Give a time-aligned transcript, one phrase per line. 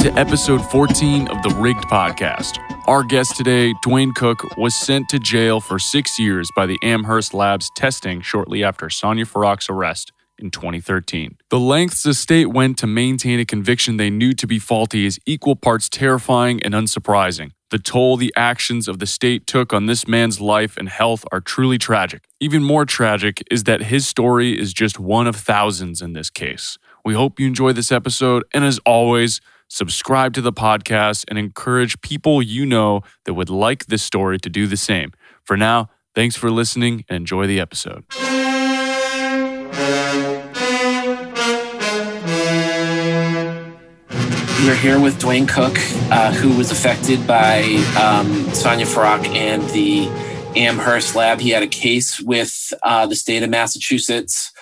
[0.00, 2.58] To episode 14 of the Rigged Podcast.
[2.86, 7.34] Our guest today, Dwayne Cook, was sent to jail for six years by the Amherst
[7.34, 11.36] Labs testing shortly after Sonja Farak's arrest in 2013.
[11.50, 15.18] The lengths the state went to maintain a conviction they knew to be faulty is
[15.26, 17.50] equal parts terrifying and unsurprising.
[17.70, 21.40] The toll the actions of the state took on this man's life and health are
[21.40, 22.24] truly tragic.
[22.38, 26.78] Even more tragic is that his story is just one of thousands in this case.
[27.04, 32.00] We hope you enjoy this episode, and as always, subscribe to the podcast and encourage
[32.00, 35.12] people you know that would like this story to do the same.
[35.44, 38.04] For now, thanks for listening and enjoy the episode.
[44.68, 45.78] We're here with Dwayne Cook,
[46.12, 47.60] uh, who was affected by
[47.98, 50.08] um, Sonja Farak and the
[50.56, 51.40] Amherst lab.
[51.40, 54.52] He had a case with uh, the state of Massachusetts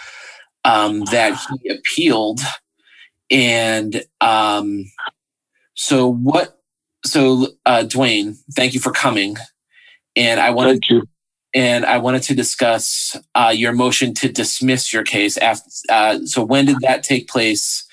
[0.64, 2.40] um, that he appealed.
[3.30, 4.90] And um,
[5.74, 6.60] so, what?
[7.04, 9.36] So, uh, Dwayne, thank you for coming.
[10.14, 11.02] And I wanted to,
[11.54, 15.36] and I wanted to discuss uh, your motion to dismiss your case.
[15.36, 17.86] After, uh, so, when did that take place?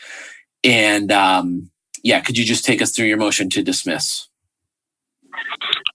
[0.63, 1.69] And um,
[2.03, 4.27] yeah, could you just take us through your motion to dismiss?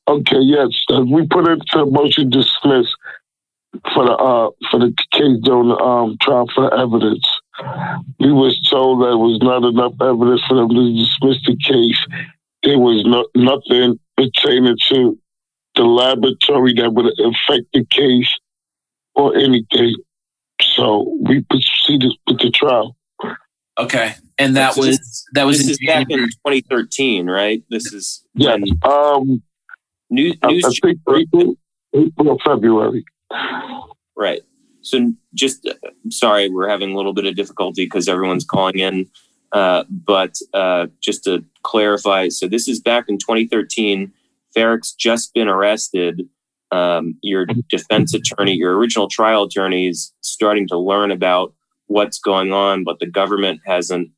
[0.08, 2.86] Okay, yes, uh, we put it to motion dismiss
[3.94, 7.26] for the uh, for the case the um, trial for evidence.
[8.20, 12.06] We was told that there was not enough evidence for them to dismiss the case.
[12.62, 15.18] There was no, nothing pertaining to
[15.74, 18.32] the laboratory that would affect the case
[19.14, 19.94] or anything.
[20.60, 22.96] So we proceeded with the trial.
[23.78, 27.62] Okay, and that so was this, that was this in is back in 2013, right?
[27.70, 28.56] This is yeah.
[28.82, 29.40] Um,
[30.10, 30.36] news.
[30.42, 31.54] I, I think April,
[31.94, 33.04] April or February.
[34.16, 34.42] Right.
[34.90, 35.74] So just uh,
[36.10, 39.08] sorry, we're having a little bit of difficulty because everyone's calling in.
[39.52, 44.12] Uh, but uh, just to clarify, so this is back in 2013.
[44.56, 46.28] Farak's just been arrested.
[46.70, 51.54] Um, your defense attorney, your original trial attorney, is starting to learn about
[51.86, 54.10] what's going on, but the government hasn't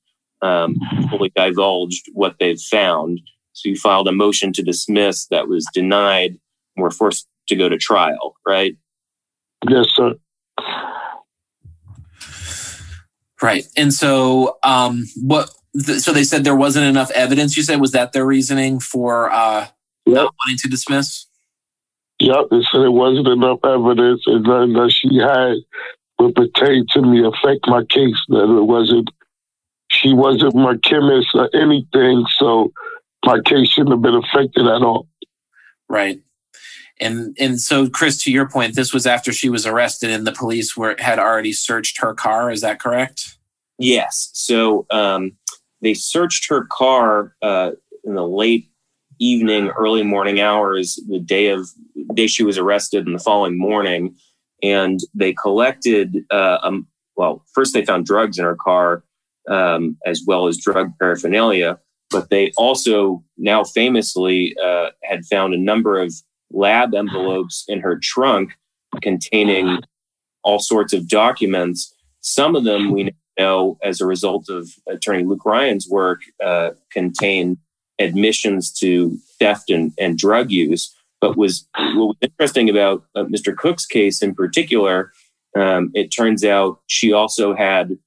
[0.43, 0.77] um,
[1.11, 3.21] fully divulged what they've found.
[3.53, 6.39] So you filed a motion to dismiss that was denied.
[6.77, 8.77] And we're forced to go to trial, right?
[9.69, 10.15] Yes, sir.
[13.43, 13.65] Right.
[13.77, 15.51] And so, um, what?
[15.87, 17.57] Th- so they said there wasn't enough evidence.
[17.57, 19.69] You said was that their reasoning for uh,
[20.05, 20.15] yep.
[20.15, 21.27] not wanting to dismiss?
[22.19, 22.47] Yep.
[22.51, 25.57] They said it wasn't enough evidence, and then that she had
[26.19, 28.19] would pertain to me affect my case.
[28.29, 29.11] That it wasn't.
[29.91, 32.73] She wasn't my chemist or anything, so
[33.25, 35.09] my case shouldn't have been affected at all.
[35.89, 36.21] Right.
[37.01, 40.33] And and so, Chris, to your point, this was after she was arrested, and the
[40.33, 42.51] police were had already searched her car.
[42.51, 43.39] Is that correct?
[43.79, 44.31] Yes.
[44.35, 45.33] So um,
[45.81, 47.71] they searched her car uh,
[48.05, 48.71] in the late
[49.19, 53.59] evening, early morning hours, the day of the day she was arrested, and the following
[53.59, 54.15] morning,
[54.63, 56.25] and they collected.
[56.31, 59.05] Uh, um, well, first they found drugs in her car,
[59.49, 61.79] um, as well as drug paraphernalia.
[62.11, 66.13] But they also now famously uh, had found a number of
[66.51, 68.53] lab envelopes in her trunk
[69.03, 69.79] containing
[70.43, 71.95] all sorts of documents.
[72.21, 77.59] Some of them we know as a result of attorney Luke Ryan's work uh, contain
[77.99, 80.95] admissions to theft and, and drug use.
[81.21, 83.55] But was what was interesting about uh, Mr.
[83.55, 85.13] Cook's case in particular,
[85.55, 87.99] um, it turns out she also had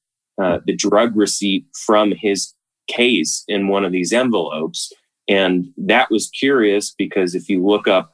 [0.41, 2.53] uh, the drug receipt from his
[2.87, 4.91] case in one of these envelopes.
[5.29, 8.12] And that was curious because if you look up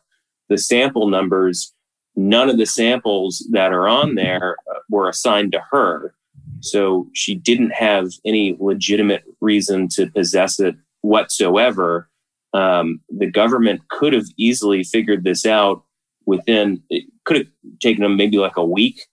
[0.49, 1.73] the sample numbers,
[2.15, 4.57] none of the samples that are on there
[4.89, 6.13] were assigned to her.
[6.61, 12.09] So she didn't have any legitimate reason to possess it whatsoever.
[12.53, 15.83] Um, the government could have easily figured this out
[16.25, 17.47] within, it could have
[17.79, 19.05] taken them maybe like a week,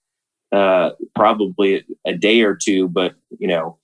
[0.53, 3.79] uh, probably a day or two, but you know,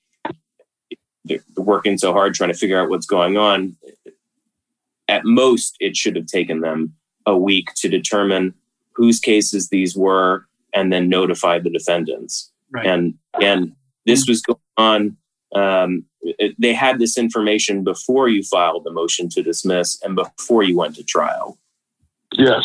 [1.24, 3.76] they're working so hard trying to figure out what's going on.
[5.06, 6.94] At most, it should have taken them
[7.26, 8.54] a week to determine
[8.92, 12.50] whose cases these were and then notify the defendants.
[12.70, 12.86] Right.
[12.86, 13.72] And and
[14.06, 15.16] this was going on.
[15.54, 20.62] Um, it, they had this information before you filed the motion to dismiss and before
[20.62, 21.58] you went to trial.
[22.32, 22.64] Yes.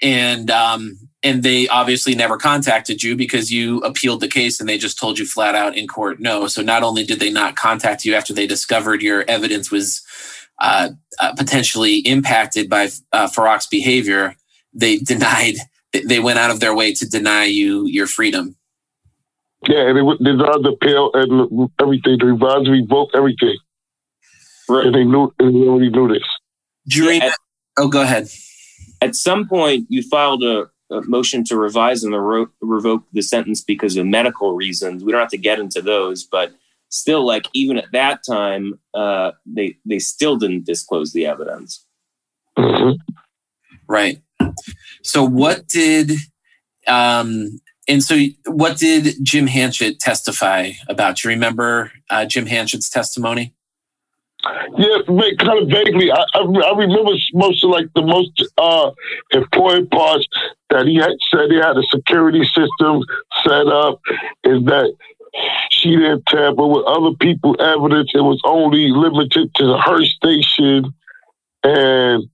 [0.00, 4.78] And um, and they obviously never contacted you because you appealed the case and they
[4.78, 6.46] just told you flat out in court no.
[6.46, 10.02] So not only did they not contact you after they discovered your evidence was
[10.60, 14.36] uh, uh, potentially impacted by uh, Farak's behavior,
[14.72, 15.56] they denied.
[15.92, 18.56] They went out of their way to deny you your freedom.
[19.68, 22.18] Yeah, and they denied the appeal and everything.
[22.18, 23.58] The revised, revoked everything.
[24.68, 24.86] right.
[24.86, 26.22] and they knew and they already knew this.
[26.86, 27.32] During, yeah,
[27.76, 28.28] oh, go ahead.
[29.02, 33.62] At some point, you filed a, a motion to revise and revoke, revoke the sentence
[33.62, 35.04] because of medical reasons.
[35.04, 36.52] We don't have to get into those, but
[36.90, 41.86] still, like even at that time, uh, they they still didn't disclose the evidence.
[42.58, 42.96] Mm-hmm.
[43.88, 44.20] Right.
[45.02, 46.12] So, what did
[46.86, 48.16] um, and so,
[48.46, 51.16] what did Jim Hanchett testify about?
[51.16, 53.54] Do you remember uh, Jim Hanchett's testimony?
[54.78, 54.98] Yeah,
[55.38, 56.10] kind of vaguely.
[56.10, 58.90] I, I, I, remember most of like the most uh,
[59.32, 60.26] important parts
[60.70, 63.02] that he had said he had a security system
[63.44, 64.00] set up,
[64.44, 64.94] is that
[65.70, 68.10] she didn't tamper with other people's evidence.
[68.14, 70.92] It was only limited to her station,
[71.62, 72.24] and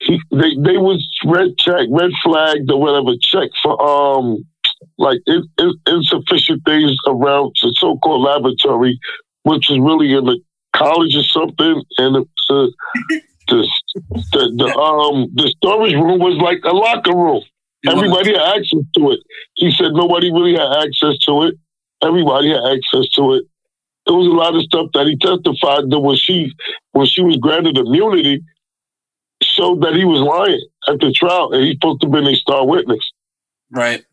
[0.00, 4.44] he they they was red check, red flagged or whatever check for um
[4.98, 8.98] like in, in, insufficient things around the so-called laboratory,
[9.44, 10.38] which is really in the
[10.74, 12.72] college or something, and the the,
[13.48, 13.68] the,
[14.32, 17.42] the, the um the storage room was like a locker room.
[17.84, 19.20] Everybody had access to it.
[19.56, 21.54] He said nobody really had access to it.
[22.02, 23.44] Everybody had access to it.
[24.06, 26.52] There was a lot of stuff that he testified that when she
[26.92, 28.42] when she was granted immunity,
[29.42, 32.34] showed that he was lying at the trial, and he's supposed to have been a
[32.34, 33.10] star witness.
[33.70, 34.04] Right.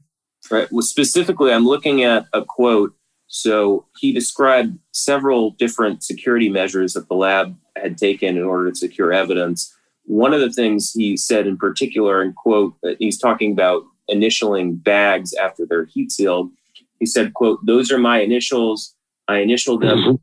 [0.50, 0.72] Right.
[0.72, 2.96] Well, specifically, I'm looking at a quote.
[3.28, 8.76] So he described several different security measures that the lab had taken in order to
[8.76, 9.72] secure evidence.
[10.06, 15.36] One of the things he said in particular, and quote, he's talking about initialing bags
[15.36, 16.50] after they're heat sealed.
[17.00, 18.96] He said, quote, those are my initials.
[19.28, 20.16] I initialed them mm-hmm.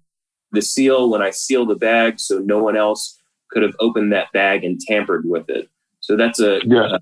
[0.53, 3.19] the seal when I seal the bag so no one else
[3.51, 5.69] could have opened that bag and tampered with it.
[6.01, 6.97] So that's a, yeah.
[6.97, 6.99] a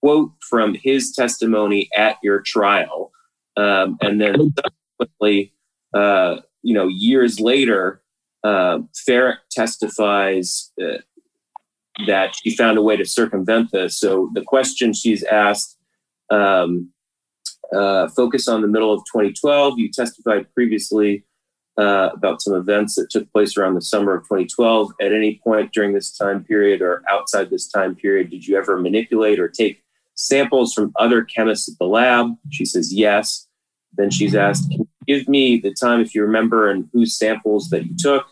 [0.00, 3.12] quote from his testimony at your trial.
[3.56, 4.52] Um, and then
[4.98, 5.52] subsequently,
[5.94, 8.02] uh, you know, years later,
[8.42, 8.78] uh,
[9.08, 10.98] Farak testifies uh,
[12.06, 13.98] that she found a way to circumvent this.
[13.98, 15.78] So the question she's asked
[16.30, 16.90] um,
[17.72, 19.78] uh, focus on the middle of 2012.
[19.78, 21.24] You testified previously
[21.76, 24.92] uh, about some events that took place around the summer of 2012.
[25.00, 28.78] At any point during this time period or outside this time period, did you ever
[28.78, 29.82] manipulate or take
[30.14, 32.34] samples from other chemists at the lab?
[32.50, 33.46] She says yes.
[33.96, 37.70] Then she's asked, Can you give me the time if you remember and whose samples
[37.70, 38.26] that you took?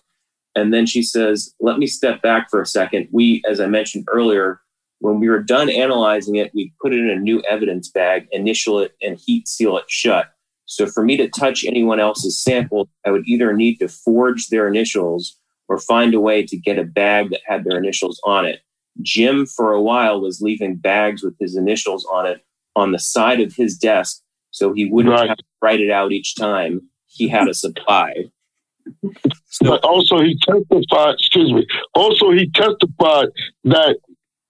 [0.54, 3.08] And then she says, Let me step back for a second.
[3.10, 4.60] We, as I mentioned earlier,
[5.02, 8.78] when we were done analyzing it, we put it in a new evidence bag, initial
[8.78, 10.32] it, and heat seal it shut.
[10.66, 14.68] So for me to touch anyone else's sample, I would either need to forge their
[14.68, 15.36] initials
[15.68, 18.60] or find a way to get a bag that had their initials on it.
[19.00, 22.44] Jim, for a while, was leaving bags with his initials on it
[22.76, 24.22] on the side of his desk
[24.52, 25.30] so he wouldn't right.
[25.30, 28.14] have to write it out each time he had a supply.
[29.46, 33.28] So, but also, he testified, excuse me, also, he testified
[33.64, 33.96] that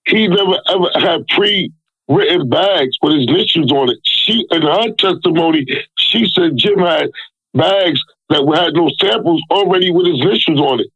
[0.07, 1.73] he never ever had pre
[2.09, 3.99] written bags with his initials on it.
[4.05, 5.67] She, in her testimony,
[5.99, 7.11] she said Jim had
[7.55, 10.87] bags that had no samples already with his initials on it.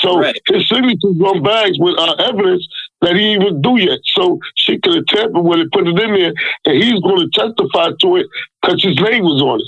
[0.00, 0.38] So right.
[0.48, 2.66] his signatures on bags with uh, evidence
[3.00, 4.00] that he even do yet.
[4.04, 6.32] So she could have tampered with it, put it in there,
[6.64, 8.26] and he's going to testify to it
[8.60, 9.66] because his name was on it.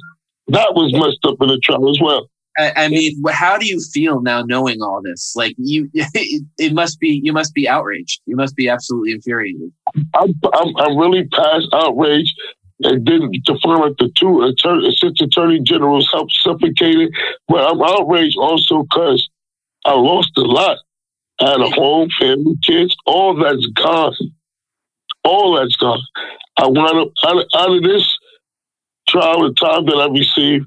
[0.49, 2.29] That was messed up in the trial as well.
[2.59, 5.35] I, I mean, how do you feel now knowing all this?
[5.37, 8.21] Like you, it, it, must be you must be outraged.
[8.27, 9.73] You must be absolutely infuriated.
[10.15, 12.35] I'm, I'm, I'm really past outrage.
[12.81, 17.11] And then to find out the two attorney, assistant attorney generals helped suffocate it.
[17.49, 19.29] But I'm outraged also because
[19.85, 20.79] I lost a lot.
[21.41, 22.95] I had a home, family, kids.
[23.07, 24.15] All that's gone.
[25.25, 26.01] All that's gone.
[26.57, 28.19] I wound up out of, out of this
[29.09, 30.67] trial, the time that I received,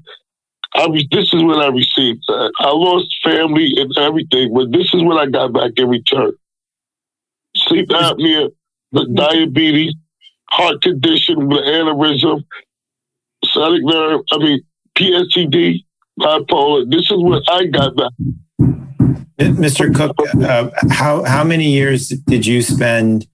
[0.74, 2.24] I was, this is what I received.
[2.28, 6.32] Uh, I lost family and everything, but this is what I got back in return.
[7.54, 8.50] Sleep apnea,
[8.92, 9.94] the diabetes,
[10.50, 12.44] heart condition with aneurysm,
[13.44, 14.62] sciatic nerve, I mean,
[14.96, 15.84] PSTD,
[16.18, 16.90] bipolar.
[16.90, 18.12] This is what I got back.
[19.38, 19.94] Mr.
[19.94, 23.26] Cook, uh, how how many years did you spend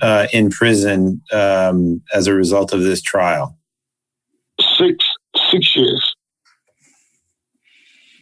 [0.00, 3.56] uh, in prison um, as a result of this trial?
[4.78, 5.04] Six
[5.50, 6.13] six years.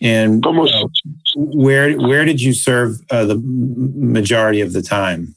[0.02, 0.88] And uh,
[1.36, 5.34] where where did you serve uh, the majority of the time?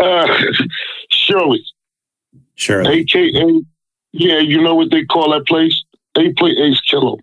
[0.00, 0.26] Uh,
[1.10, 1.64] Shirley.
[2.56, 3.00] Shirley.
[3.00, 3.62] AKA,
[4.12, 5.84] yeah, you know what they call that place?
[6.16, 7.16] They play Ace Killer.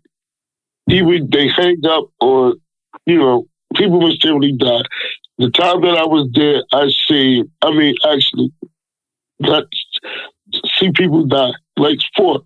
[0.90, 2.56] Even they hang up or,
[3.06, 3.46] you know,
[3.76, 4.84] people mysteriously die.
[5.38, 8.54] The time that I was there, I see, I mean, actually,
[9.44, 9.66] got
[10.80, 12.44] see people die, like sport,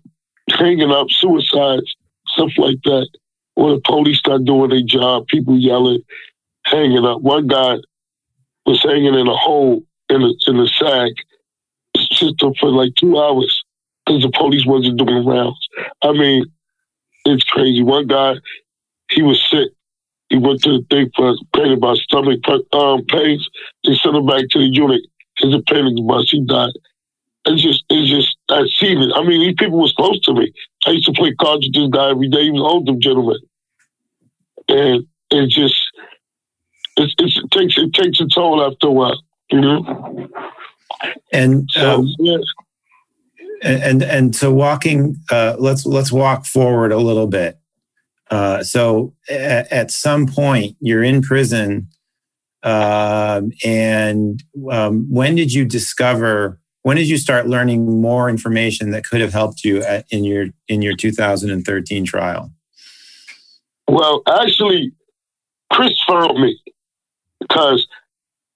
[0.50, 1.94] hanging up, suicides,
[2.32, 3.08] stuff like that.
[3.54, 6.02] When the police start doing their job, people yelling,
[6.64, 7.20] hanging up.
[7.20, 7.76] One guy
[8.64, 11.12] was hanging in a hole in the in the sack
[12.12, 13.64] system for like two hours
[14.04, 15.68] because the police wasn't doing rounds.
[16.02, 16.44] I mean,
[17.24, 17.82] it's crazy.
[17.82, 18.34] One guy,
[19.10, 19.70] he was sick.
[20.28, 22.40] He went to the thing for pain about stomach
[22.72, 23.48] um, pains.
[23.84, 25.02] They sent him back to the unit.
[25.38, 26.30] His appendix bust.
[26.30, 26.72] He died.
[27.44, 29.10] It's just, it's just, I seen it.
[29.14, 30.52] I mean, these people was close to me.
[30.86, 32.44] I used to play cards with this guy every day.
[32.44, 33.38] He was an older gentleman.
[34.68, 35.76] And it just,
[36.96, 40.28] it's, it's, it takes, it takes a toll after a while, you know?
[41.32, 42.38] And, so, um, yeah.
[43.62, 47.58] and, and so walking, uh, let's, let's walk forward a little bit.
[48.30, 51.88] Uh, so at, at, some point you're in prison.
[52.62, 59.04] Um, and um, when did you discover when did you start learning more information that
[59.04, 62.52] could have helped you at, in your in your 2013 trial?
[63.88, 64.92] Well, actually,
[65.70, 66.58] Chris found me
[67.40, 67.86] because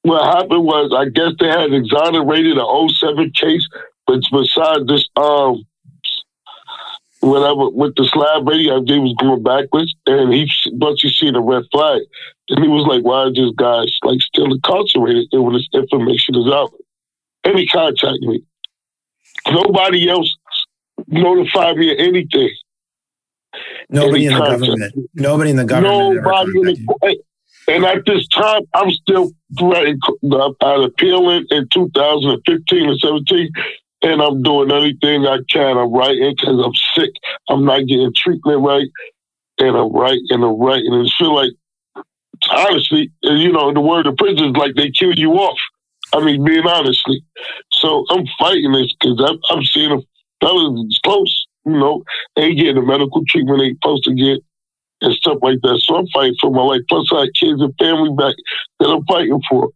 [0.03, 3.69] what happened was I guess they had exonerated a 07 case,
[4.07, 5.65] but besides this, um,
[7.21, 11.41] whatever with the slab radio, they was going backwards, and he once you see the
[11.41, 12.03] red flag,
[12.49, 16.35] and he was like, "Why is this guy like still incarcerated And when this information
[16.37, 16.73] is out?"
[17.47, 18.43] And he contacted me.
[19.49, 20.35] Nobody else
[21.07, 22.51] notified me of anything.
[23.89, 25.09] Nobody in the government.
[25.15, 26.23] Nobody in the government.
[26.23, 27.17] Nobody in the,
[27.69, 29.99] and at this time, I'm still threatening
[30.63, 33.51] at appealing in 2015 or 17,
[34.03, 35.77] and I'm doing anything I can.
[35.77, 37.11] I'm writing because I'm sick.
[37.49, 38.87] I'm not getting treatment right,
[39.59, 40.93] and I'm writing and I'm writing.
[40.93, 41.51] And it feel like,
[42.51, 45.59] honestly, you know, the word of prison is like they kill you off.
[46.13, 47.25] I mean, being honestly.
[47.73, 49.99] So I'm fighting this because I'm, I'm seeing a
[50.41, 52.05] fellas close, you know,
[52.39, 54.41] ain't getting the medical treatment they supposed to get
[55.03, 55.81] and stuff like that.
[55.85, 56.83] So I'm fighting for my life.
[56.89, 58.35] Plus, I have kids and family back
[58.81, 59.71] that I'm fighting for.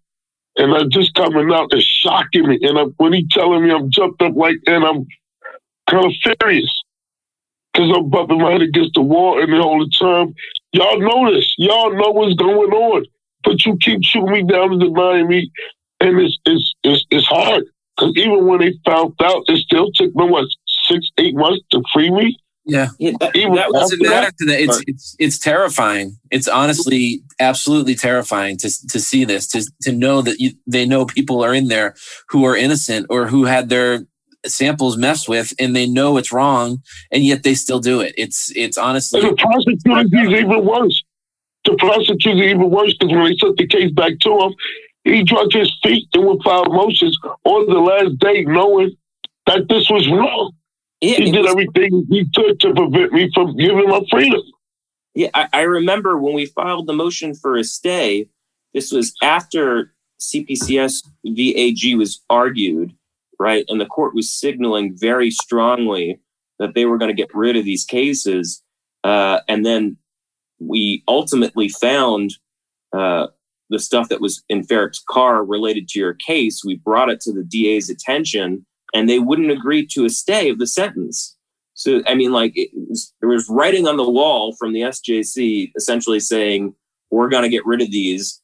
[0.56, 2.58] And I'm just coming out is shocking me.
[2.62, 5.06] And I, when he telling me I'm jumped up like and I'm
[5.88, 6.70] kind of furious
[7.72, 10.34] because I'm bumping my head against the wall and all the time.
[10.72, 11.54] Y'all know this.
[11.58, 13.04] Y'all know what's going on.
[13.42, 15.50] But you keep shooting me down and denying me
[16.00, 17.64] and it's it's it's, it's hard
[17.96, 20.46] because even when they found out, it still took them what
[20.88, 22.36] six eight months to free me.
[22.66, 24.60] Yeah, yeah that, that doesn't matter that.
[24.60, 26.16] It's it's it's terrifying.
[26.30, 31.06] It's honestly absolutely terrifying to to see this to to know that you, they know
[31.06, 31.94] people are in there
[32.28, 34.06] who are innocent or who had their
[34.46, 36.78] samples messed with and they know it's wrong
[37.10, 38.14] and yet they still do it.
[38.16, 41.02] It's it's honestly and the prosecutor is even worse.
[41.64, 44.54] The prosecutor is even worse because when they took the case back to him,
[45.10, 48.96] he drug his feet and would file motions on the last day, knowing
[49.46, 50.52] that this was wrong.
[51.00, 54.42] Yeah, he did was, everything he could to prevent me from giving my freedom.
[55.14, 58.28] Yeah, I, I, remember when we filed the motion for a stay.
[58.74, 62.94] This was after CPCS VAG was argued,
[63.38, 63.64] right?
[63.68, 66.20] And the court was signaling very strongly
[66.58, 68.62] that they were going to get rid of these cases.
[69.02, 69.96] Uh, and then
[70.60, 72.34] we ultimately found
[72.92, 73.28] uh,
[73.70, 77.32] the stuff that was in Farak's car related to your case, we brought it to
[77.32, 81.36] the DA's attention and they wouldn't agree to a stay of the sentence.
[81.74, 86.20] So, I mean, like, was, there was writing on the wall from the SJC essentially
[86.20, 86.74] saying,
[87.10, 88.40] we're going to get rid of these.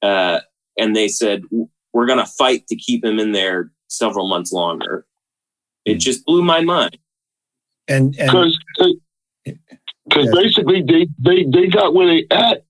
[0.00, 0.40] Uh,
[0.78, 1.42] and they said,
[1.92, 5.06] we're going to fight to keep him in there several months longer.
[5.84, 5.98] It hmm.
[5.98, 6.98] just blew my mind.
[7.88, 8.58] And because
[9.44, 12.64] because basically they, they, they got where they at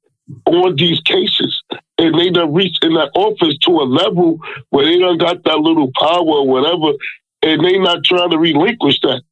[0.46, 1.57] on these cases
[1.98, 4.38] and they done reached in that office to a level
[4.70, 6.96] where they done got that little power or whatever,
[7.42, 9.22] and they not trying to relinquish that.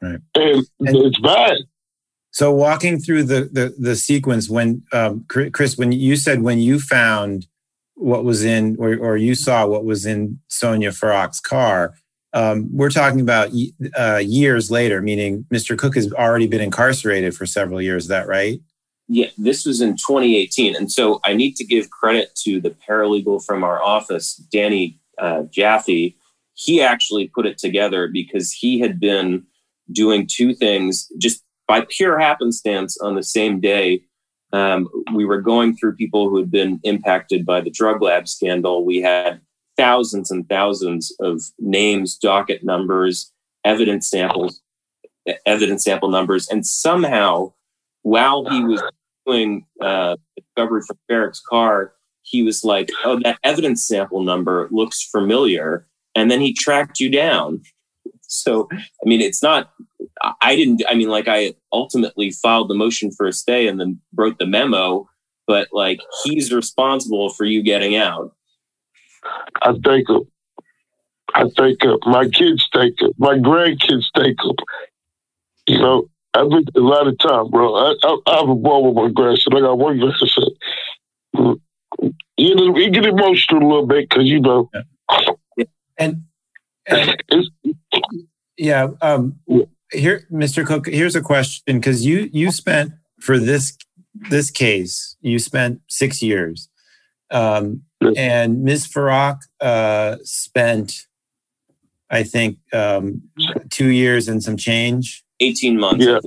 [0.00, 0.20] Right.
[0.34, 1.56] And, and it's bad.
[2.30, 6.80] So walking through the the, the sequence when um, Chris, when you said when you
[6.80, 7.46] found
[7.94, 11.94] what was in or, or you saw what was in Sonja Farak's car,
[12.32, 13.50] um, we're talking about
[13.96, 15.78] uh, years later, meaning Mr.
[15.78, 18.04] Cook has already been incarcerated for several years.
[18.04, 18.60] Is that right?
[19.08, 20.74] Yeah, this was in 2018.
[20.74, 25.42] And so I need to give credit to the paralegal from our office, Danny uh,
[25.50, 26.16] Jaffe.
[26.54, 29.44] He actually put it together because he had been
[29.92, 34.02] doing two things just by pure happenstance on the same day.
[34.52, 38.84] Um, we were going through people who had been impacted by the drug lab scandal.
[38.84, 39.40] We had
[39.76, 43.32] thousands and thousands of names, docket numbers,
[43.64, 44.62] evidence samples,
[45.44, 47.52] evidence sample numbers, and somehow
[48.04, 48.82] while he was
[49.26, 51.92] doing uh, discovery from Farak's car,
[52.22, 57.10] he was like, "Oh, that evidence sample number looks familiar," and then he tracked you
[57.10, 57.60] down
[58.34, 59.70] so, I mean, it's not,
[60.40, 64.00] I didn't, I mean, like, I ultimately filed the motion for a stay and then
[64.14, 65.08] wrote the memo,
[65.46, 68.34] but like, he's responsible for you getting out.
[69.62, 70.22] I thank him.
[71.34, 71.98] I thank him.
[72.06, 73.12] My kids thank him.
[73.18, 74.56] My grandkids thank him.
[75.66, 77.74] You know, I've been a lot of time, bro.
[77.74, 79.56] I, I, I have a ball with my grandson.
[79.56, 80.44] I got one grandson.
[82.36, 84.70] You know, you get emotional a little bit because you know.
[85.96, 86.24] And,
[86.86, 87.16] and
[88.56, 89.38] yeah, um,
[89.92, 90.66] here, Mr.
[90.66, 90.86] Cook.
[90.86, 93.76] Here's a question because you you spent for this
[94.28, 96.68] this case you spent six years,
[97.30, 97.82] um,
[98.16, 98.88] and Ms.
[98.88, 101.06] Farak uh, spent,
[102.10, 103.22] I think, um,
[103.70, 105.23] two years and some change.
[105.40, 106.04] 18 months.
[106.04, 106.18] Yeah.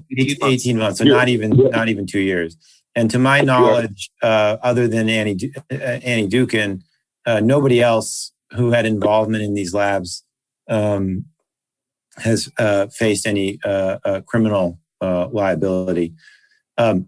[0.44, 1.14] 18 months, so Yeah.
[1.14, 1.70] not even Yeah.
[1.70, 2.58] not even two years.
[2.96, 5.38] And to my knowledge, uh, other than Annie
[5.72, 6.82] uh, Annie Dookhan,
[7.26, 10.24] uh, nobody else who had involvement in these labs
[10.70, 11.26] um,
[12.18, 16.14] has uh, faced any uh, uh, criminal uh, liability.
[16.78, 17.08] Um,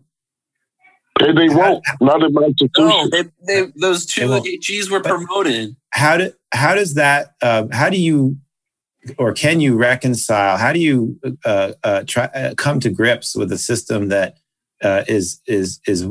[1.19, 1.83] And they won't.
[1.99, 2.87] Not in my institution.
[2.87, 4.57] No, they, they, those two They.
[4.57, 5.75] AGs were But- promoted.
[5.91, 8.37] how do how does that uh, how do you
[9.17, 13.51] or can you reconcile how do you uh, uh, try uh, come to grips with
[13.51, 14.37] a system that
[14.83, 16.05] uh, is is is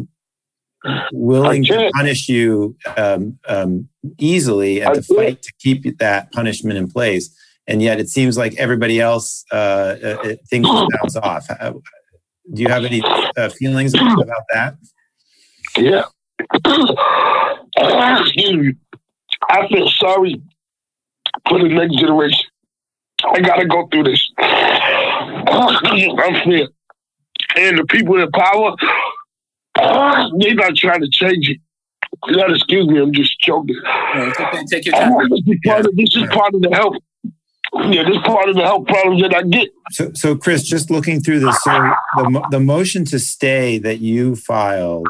[1.12, 6.78] willing to punish you um, um, easily and I to fight to keep that punishment
[6.78, 7.34] in place
[7.66, 9.54] and yet it seems like everybody else uh,
[10.02, 11.46] uh, it- things bounce off
[12.54, 13.02] do you have any
[13.36, 14.76] uh, feelings about that
[15.76, 16.04] Yeah.
[17.76, 18.74] Excuse me.
[19.48, 20.40] I feel sorry
[21.48, 22.47] for the next generation.
[23.32, 24.30] I gotta go through this.
[24.38, 26.68] I'm fear.
[27.56, 28.76] And the people in power,
[30.38, 31.58] they're not trying to change it.
[32.26, 33.76] You excuse me, I'm just joking.
[33.84, 34.64] No, it's okay.
[34.70, 35.28] Take your time.
[35.30, 36.96] This is part of, this is part of the health.
[37.74, 39.68] Yeah, this is part of the health problems that I get.
[39.90, 41.70] So, so Chris, just looking through this, so
[42.16, 45.06] the the motion to stay that you filed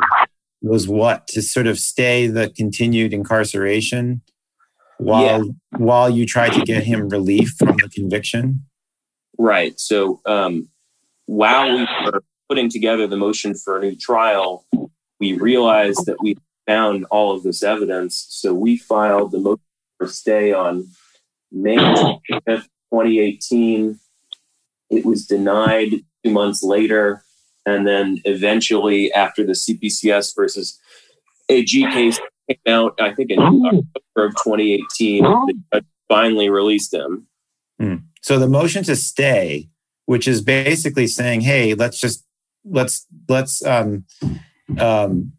[0.61, 4.23] was what to sort of stay the continued incarceration
[4.99, 5.45] while
[5.77, 8.65] while you tried to get him relief from the conviction.
[9.39, 9.79] Right.
[9.79, 10.69] So um,
[11.27, 14.65] while we were putting together the motion for a new trial,
[15.21, 18.27] we realized that we found all of this evidence.
[18.29, 19.63] So we filed the motion
[19.97, 20.89] for stay on
[21.53, 23.99] May 25th, 2018.
[24.91, 25.91] It was denied
[26.25, 27.23] two months later.
[27.65, 30.79] And then eventually, after the CPCS versus
[31.49, 33.85] AG case came out, I think in October
[34.17, 37.27] of 2018, the judge finally released him.
[38.23, 39.69] So the motion to stay,
[40.07, 42.25] which is basically saying, "Hey, let's just
[42.65, 44.05] let's let's um,
[44.79, 45.33] um,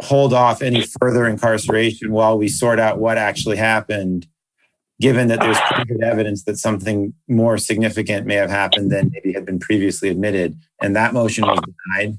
[0.00, 4.26] hold off any further incarceration while we sort out what actually happened."
[5.00, 9.32] Given that there's pretty good evidence that something more significant may have happened than maybe
[9.32, 12.18] had been previously admitted, and that motion was denied.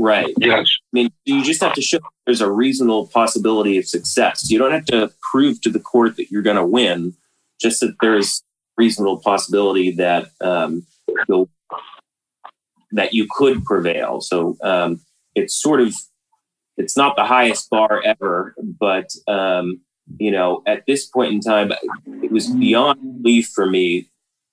[0.00, 0.32] Right.
[0.38, 0.66] Yes.
[0.66, 4.50] I mean, you just have to show there's a reasonable possibility of success.
[4.50, 7.14] You don't have to prove to the court that you're going to win,
[7.60, 8.42] just that there's
[8.78, 10.86] reasonable possibility that um,
[11.28, 11.50] you'll,
[12.92, 14.22] that you could prevail.
[14.22, 15.00] So um,
[15.34, 15.94] it's sort of
[16.78, 19.82] it's not the highest bar ever, but um,
[20.18, 21.72] you know, at this point in time,
[22.22, 24.08] it was beyond belief for me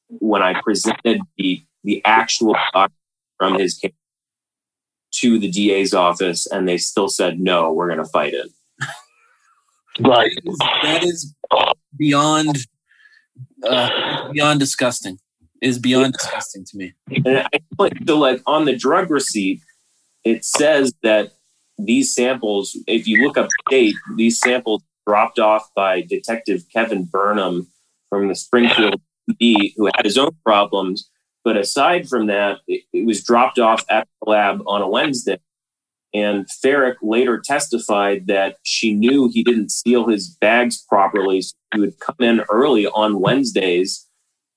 [0.10, 2.58] when I presented the the actual
[3.38, 3.94] from his case
[5.20, 8.50] to the DA's office, and they still said no, we're going to fight it.
[10.00, 10.32] Right.
[10.84, 11.34] That is
[11.98, 12.58] beyond
[13.64, 15.20] uh, beyond disgusting.
[15.62, 16.94] Is beyond disgusting to me.
[17.26, 17.48] And I
[17.80, 19.62] like so like on the drug receipt,
[20.24, 21.32] it says that
[21.80, 27.68] these samples, if you look up date, these samples dropped off by Detective Kevin Burnham
[28.10, 31.10] from the Springfield PD, who had his own problems.
[31.48, 35.40] But aside from that, it, it was dropped off at the lab on a Wednesday.
[36.14, 41.42] And Farak later testified that she knew he didn't seal his bags properly.
[41.42, 44.06] So he would come in early on Wednesdays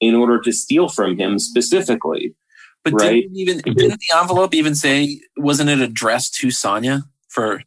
[0.00, 2.34] in order to steal from him specifically.
[2.82, 3.22] But Right.
[3.22, 7.62] didn't even didn't the envelope even say wasn't it addressed to Sonia for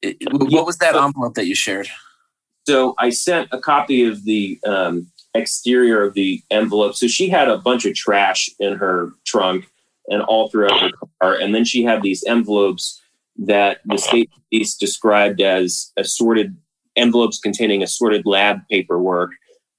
[0.00, 1.90] it, what was that envelope that you shared?
[2.66, 6.94] So I sent a copy of the um, exterior of the envelope.
[6.94, 9.70] So she had a bunch of trash in her trunk
[10.08, 10.90] and all throughout her
[11.20, 11.34] car.
[11.34, 13.00] And then she had these envelopes
[13.38, 16.56] that the state police described as assorted
[16.96, 19.30] envelopes containing assorted lab paperwork.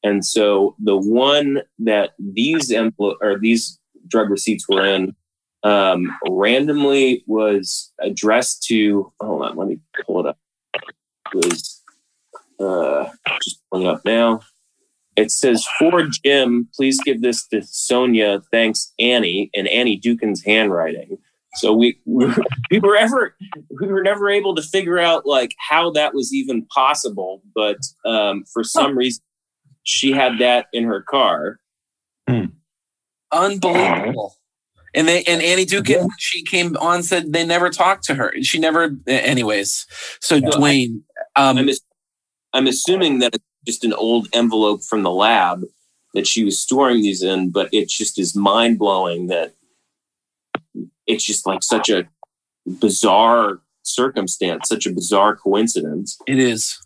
[0.04, 5.16] And so the one that these envelope or these drug receipts were in
[5.64, 9.12] um, randomly was addressed to.
[9.22, 10.38] Hold on, let me pull it up.
[11.34, 11.84] It was
[12.60, 13.10] uh,
[13.44, 14.42] just pulling it up now.
[15.16, 18.42] It says for Jim, please give this to Sonja.
[18.52, 21.18] Thanks, Annie, in Annie Dookhan's handwriting.
[21.56, 23.36] So we we were ever
[23.80, 28.46] we were never able to figure out like how that was even possible, but um,
[28.54, 29.22] for some reason
[29.84, 31.60] she had that in her car.
[32.30, 32.46] Hmm.
[33.32, 34.36] Unbelievable.
[34.94, 38.34] And they and Annie Dukin, she came on said they never talked to her.
[38.42, 39.88] She never, anyways.
[40.20, 40.50] So yeah.
[40.50, 41.02] Dwayne,
[41.36, 41.70] um, I'm,
[42.54, 45.64] I'm assuming that it's just an old envelope from the lab
[46.14, 49.54] that she was storing these in, but it just is mind blowing that
[51.08, 52.08] it's just like such a
[52.66, 56.18] bizarre circumstance, such a bizarre coincidence.
[56.28, 56.78] It is.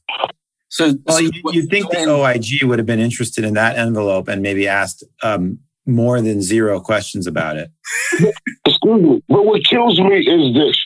[0.70, 4.42] So, well, you, you think the OIG would have been interested in that envelope and
[4.42, 7.72] maybe asked um, more than zero questions about it.
[8.66, 10.86] Excuse me, but what kills me is this: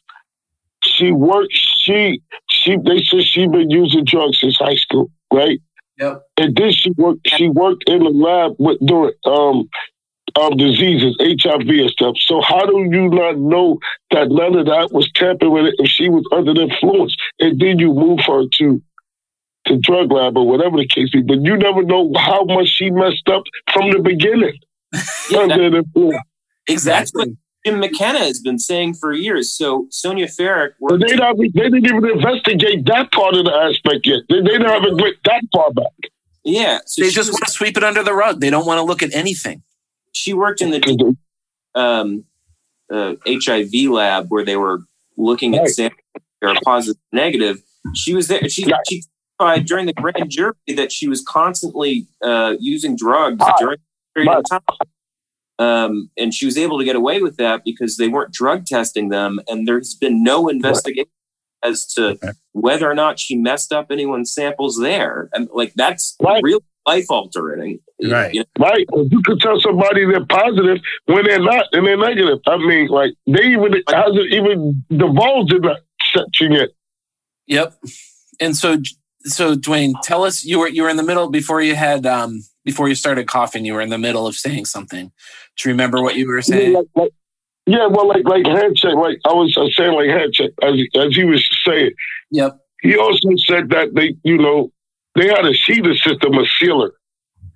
[0.84, 1.54] she worked.
[1.54, 2.78] She she.
[2.78, 5.60] They said she been using drugs since high school, right?
[6.00, 6.24] Yep.
[6.38, 7.28] And then she worked.
[7.28, 9.70] She worked in the lab with doing um
[10.40, 12.16] um, diseases, HIV and stuff.
[12.20, 13.80] So how do you not know
[14.12, 17.16] that none of that was tampering with it if she was under the influence?
[17.40, 18.82] And then you move her to
[19.66, 21.22] to drug lab or whatever the case be.
[21.22, 24.58] But you never know how much she messed up from the beginning.
[25.30, 26.20] yeah,
[26.68, 27.38] exactly.
[27.66, 29.52] Jim McKenna has been saying for years.
[29.52, 30.72] So Sonja Farak.
[30.80, 34.22] They, not, they didn't even investigate that part of the aspect yet.
[34.30, 36.12] They, they haven't went that far back.
[36.44, 36.80] Yeah.
[36.86, 38.40] So they just was, want to sweep it under the rug.
[38.40, 39.62] They don't want to look at anything
[40.14, 41.16] she worked in the
[41.76, 42.26] um,
[42.92, 44.80] uh, HIV lab where they were
[45.18, 46.00] looking at samples
[46.42, 47.62] that are positive, negative.
[47.94, 48.42] She was there.
[48.50, 49.02] She, she
[49.40, 54.38] testified during the grand jury that she was constantly uh, using drugs during the period
[54.38, 54.62] of time.
[55.60, 59.10] Um, and she was able to get away with that because they weren't drug testing
[59.10, 61.12] them, and there's been no investigation
[61.64, 62.18] as to
[62.54, 65.30] whether or not she messed up anyone's samples there.
[65.34, 66.42] And like that's right.
[66.44, 67.80] real life altering.
[68.02, 68.34] Right.
[68.34, 68.66] You know?
[68.66, 68.86] Right.
[68.94, 72.40] You could tell somebody they're positive when they're not and they're negative.
[72.48, 75.82] I mean, like they even hasn't even divulged in that
[76.14, 76.70] section yet.
[77.48, 77.76] Yep.
[78.40, 78.78] And so
[79.24, 82.44] so Dwayne, tell us you were you were in the middle before you had um
[82.66, 85.12] before you started coughing, you were in the middle of saying something.
[85.58, 86.72] Do you remember what you were saying?
[86.72, 87.12] Yeah, like, like,
[87.66, 91.48] yeah well like like handshake, like I was saying like handshake as as he was
[91.66, 91.92] saying.
[92.32, 92.60] Yep.
[92.82, 94.72] He also said that they, you know,
[95.16, 96.94] they had a sheeter system, a sealer.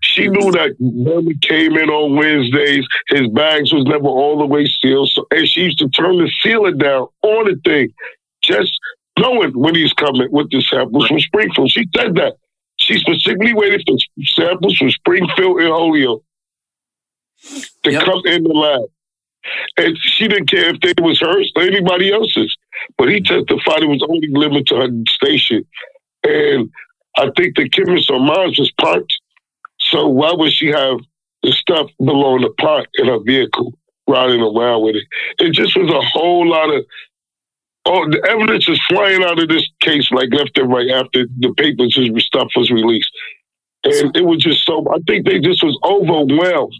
[0.01, 2.85] She knew that Burnham came in on Wednesdays.
[3.07, 5.09] His bags was never all the way sealed.
[5.13, 7.93] So, and she used to turn the sealer down on the thing,
[8.41, 8.77] just
[9.19, 11.71] knowing when he's coming with the samples from Springfield.
[11.71, 12.37] She said that.
[12.77, 16.23] She specifically waited for samples from Springfield and Holyoke
[17.83, 18.03] to yep.
[18.03, 18.81] come in the lab.
[19.77, 22.55] And she didn't care if they was hers or anybody else's.
[22.97, 25.65] But he testified it was only limited to her station.
[26.23, 26.71] And
[27.17, 29.13] I think the chemist on Mars was parked.
[29.79, 30.99] So why would she have
[31.43, 35.03] the stuff below the park in her vehicle, riding around with it?
[35.39, 36.85] It just was a whole lot of
[37.85, 41.53] oh, the evidence is flying out of this case like left and right after the
[41.55, 43.11] papers and stuff was released.
[43.83, 46.73] And it was just so I think they just was overwhelmed.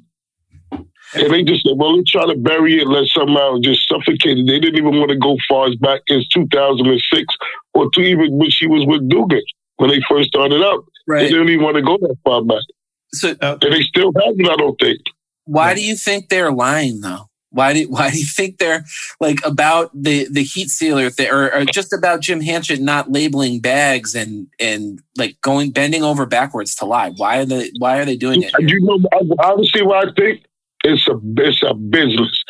[1.16, 4.48] And they just said, well, let's try to bury it, let somehow just suffocate it.
[4.48, 7.36] They didn't even want to go far as back as 2006
[7.76, 9.44] or to even when she was with Dugan
[9.78, 10.86] when they first started out.
[11.08, 11.24] Right.
[11.24, 12.64] They didn't even want to go that far back.
[13.12, 15.02] So, uh, and they still haven't, I don't think.
[15.46, 17.30] Why do you think they're lying though?
[17.54, 18.84] Why do why do you think they're
[19.20, 23.60] like about the the heat sealer th- or, or, just about Jim Hanchett not labeling
[23.60, 27.12] bags and and like going bending over backwards to lie?
[27.12, 28.54] Why are they why are they doing it?
[28.60, 29.00] You know,
[29.40, 30.46] honestly, what I think
[30.84, 32.44] it's a it's a business.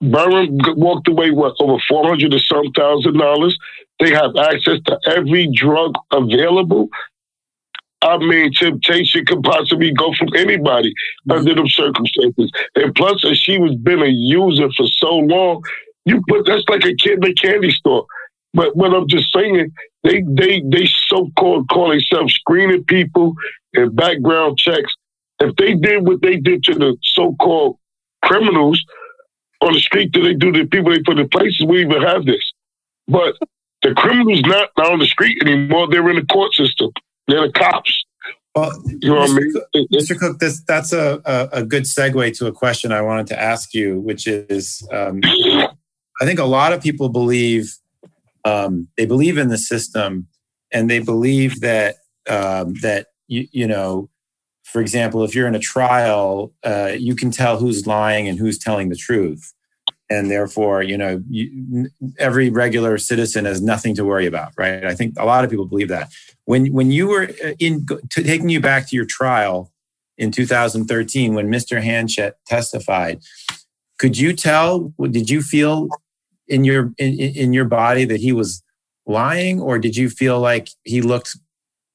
[0.00, 3.58] Burnham walked away what over four hundred or some thousand dollars.
[3.98, 6.88] They have access to every drug available.
[8.02, 11.32] I mean, temptation could possibly go from anybody mm-hmm.
[11.32, 12.50] under them circumstances.
[12.76, 15.62] And plus, as she was been a user for so long,
[16.04, 18.06] you put that's like a kid in a candy store.
[18.54, 19.72] But what I'm just saying,
[20.04, 23.34] they they they so called call themselves screening people
[23.74, 24.94] and background checks.
[25.40, 27.78] If they did what they did to the so called
[28.24, 28.82] criminals
[29.60, 32.00] on the street that they do to the people they put in places, we even
[32.02, 32.52] have this.
[33.06, 33.34] But
[33.82, 35.88] the criminals not on the street anymore.
[35.90, 36.90] They're in the court system.
[37.28, 38.04] They're the cops.
[38.54, 39.18] Well, you know Mr.
[39.18, 39.52] what I mean?
[39.52, 40.18] Cook, Mr.
[40.18, 43.72] Cook, this, that's a, a, a, good segue to a question I wanted to ask
[43.72, 47.72] you, which is um, I think a lot of people believe
[48.44, 50.26] um, they believe in the system
[50.72, 51.96] and they believe that
[52.28, 54.08] um, that you, you know
[54.64, 58.58] for example if you're in a trial uh, you can tell who's lying and who's
[58.58, 59.52] telling the truth
[60.10, 61.88] and therefore you know you,
[62.18, 65.66] every regular citizen has nothing to worry about right i think a lot of people
[65.66, 66.10] believe that
[66.48, 69.70] when when you were uh, in to, taking you back to your trial
[70.16, 71.82] in 2013 when Mr.
[71.82, 73.20] Hanchett testified.
[73.98, 74.94] Could you tell?
[74.98, 75.88] Did you feel
[76.46, 78.62] in your in, in your body that he was
[79.04, 81.36] lying, or did you feel like he looked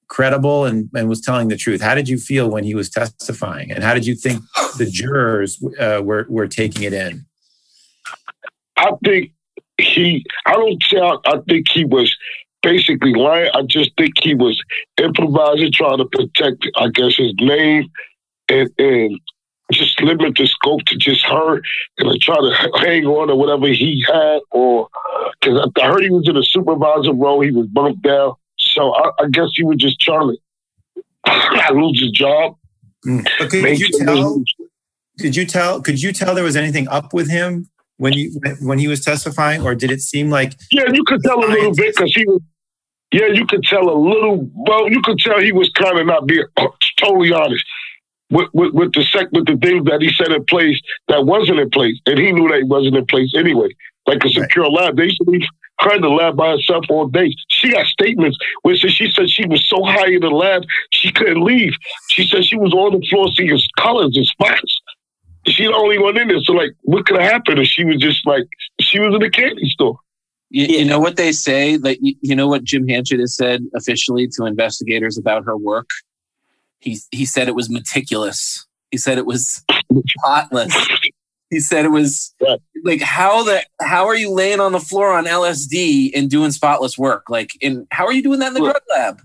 [0.07, 1.81] credible and, and was telling the truth?
[1.81, 4.43] How did you feel when he was testifying, and how did you think
[4.77, 7.25] the jurors uh, were were taking it in?
[8.77, 9.31] I think
[9.79, 10.23] he.
[10.45, 11.21] I don't tell.
[11.25, 12.15] I think he was
[12.63, 13.52] basically lying.
[13.54, 14.60] I just think he was
[14.97, 17.91] improvising, trying to protect, I guess, his name
[18.49, 19.19] and, and
[19.71, 21.62] just limit the scope to just her
[21.97, 24.88] and I try to hang on to whatever he had or
[25.39, 28.34] because I, heard he was in a supervisor role, he was bumped down.
[28.58, 30.36] So I, I guess he was just trying
[31.26, 32.56] to lose his job.
[33.06, 33.28] Mm.
[33.39, 34.43] But could you tell?
[35.19, 35.82] Could you tell?
[35.82, 39.62] Could you tell there was anything up with him when you when he was testifying,
[39.62, 40.56] or did it seem like?
[40.71, 42.41] Yeah, you could tell a little bit because he was.
[43.13, 44.49] Yeah, you could tell a little.
[44.56, 46.45] Well, you could tell he was kind of not being
[46.97, 47.63] totally honest
[48.32, 51.60] with, with, with the sec with the things that he said in place that wasn't
[51.60, 53.69] in place, and he knew that he wasn't in place anyway.
[54.08, 54.86] Like a secure right.
[54.86, 55.45] lab, they used to leave
[55.80, 57.36] her in the lab by herself all day.
[57.49, 61.43] She got statements where she said she was so high in the lab she couldn't
[61.43, 61.73] leave.
[62.10, 64.82] She said she was on the floor seeing colors and spots.
[65.45, 66.39] She's the only one in there.
[66.41, 68.45] So like, what could have happened if she was just like
[68.82, 69.99] she was in a candy store?
[70.53, 71.77] You, you, know what they say?
[71.77, 75.89] Like you, you know what Jim Hanchett has said officially to investigators about her work.
[76.79, 78.67] He he said it was meticulous.
[78.91, 79.63] He said it was
[80.19, 80.75] spotless.
[81.49, 82.35] He said it was
[82.83, 86.99] like how the how are you laying on the floor on LSD and doing spotless
[86.99, 87.29] work?
[87.29, 89.21] Like, in how are you doing that in the drug lab?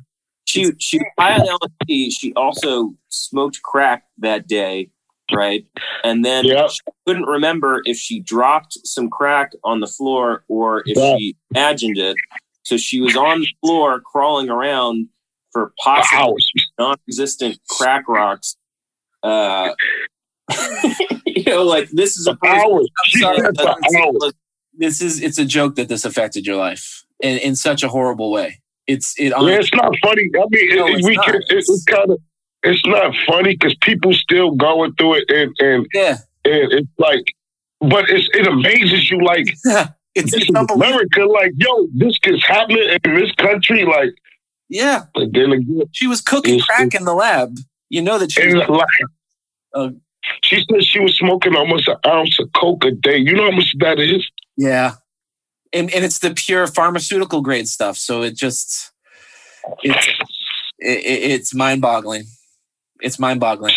[0.46, 2.10] She she high on LSD.
[2.18, 4.88] She also smoked crack that day,
[5.32, 5.66] right?
[6.04, 6.70] And then yep.
[6.70, 11.98] she couldn't remember if she dropped some crack on the floor or if she imagined
[11.98, 12.16] it.
[12.62, 15.08] So she was on the floor crawling around
[15.52, 16.36] for possible
[16.78, 18.56] non-existent crack rocks.
[19.22, 19.70] Uh,
[21.26, 22.90] you know, like this is a hours.
[24.74, 28.30] This is it's a joke that this affected your life in, in such a horrible
[28.30, 28.60] way.
[28.86, 29.34] It's it.
[29.38, 30.30] Yeah, it's not funny.
[30.34, 31.26] I mean, no, it, we not.
[31.26, 31.34] can.
[31.36, 32.20] It, it's kind of.
[32.62, 37.24] It's not funny because people still going through it, and and yeah, and it's like,
[37.80, 39.24] but it's it amazes you.
[39.24, 39.46] Like,
[40.14, 41.24] it's, it's America.
[41.24, 43.84] Like, yo, this is happening in this country.
[43.84, 44.14] Like,
[44.68, 45.04] yeah.
[45.14, 47.58] But then again, she was cooking crack in the lab.
[47.90, 48.88] You know that she in was, the lab.
[49.74, 49.90] Uh,
[50.42, 53.16] she said she was smoking almost an ounce of coke a day.
[53.16, 54.28] You know how much that is?
[54.56, 54.94] Yeah.
[55.72, 57.96] And and it's the pure pharmaceutical grade stuff.
[57.96, 58.90] So it just
[59.82, 60.06] it's
[60.78, 62.24] it, it's mind boggling.
[63.00, 63.74] It's mind boggling.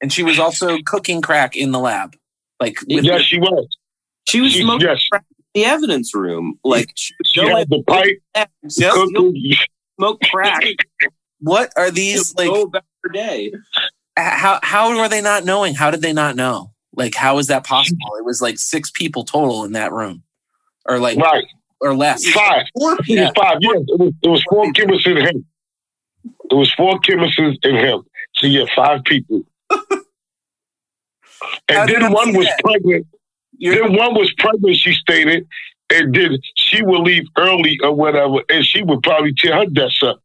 [0.00, 2.16] And she was also cooking crack in the lab.
[2.60, 3.76] Like yes, she was.
[4.28, 5.06] She was She's, smoking yes.
[5.10, 5.24] crack
[5.54, 6.58] in the evidence room.
[6.64, 10.62] Like she, she had the pipe, smoke crack.
[11.40, 12.48] what are these like?
[12.48, 13.52] Go about her day.
[14.16, 15.74] How how are they not knowing?
[15.74, 16.72] How did they not know?
[16.94, 18.16] Like, how is that possible?
[18.18, 20.22] It was like six people total in that room,
[20.86, 21.44] or like right
[21.82, 22.26] or less.
[22.30, 22.66] Five.
[22.78, 23.24] Four people.
[23.24, 23.30] Yeah.
[23.36, 23.58] Five.
[23.60, 25.44] Yeah, it was, it was four chemists in him.
[26.50, 28.02] It was four chemists in him.
[28.42, 29.44] So yeah, five people.
[29.70, 29.88] and
[31.88, 32.58] then one was that?
[32.64, 33.06] pregnant.
[33.56, 34.76] You're- then one was pregnant.
[34.76, 35.46] She stated,
[35.90, 40.02] and then she would leave early or whatever, and she would probably tear her desk
[40.02, 40.20] up.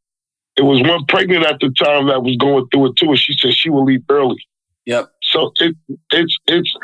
[0.58, 3.34] It was one pregnant at the time that was going through it too, and she
[3.38, 4.44] said she would leave early.
[4.88, 5.12] Yep.
[5.22, 5.76] So it,
[6.12, 6.76] it's it's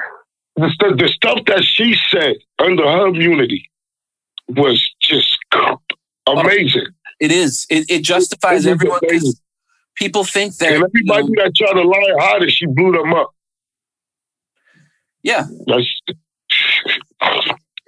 [0.55, 3.71] the, the stuff that she said under her immunity
[4.49, 5.79] was just oh.
[6.27, 6.85] amazing.
[7.19, 7.65] It is.
[7.71, 8.99] It, it justifies it everyone.
[9.95, 13.13] People think that and everybody you know, that tried to lie harder, she blew them
[13.13, 13.33] up.
[15.21, 15.45] Yeah.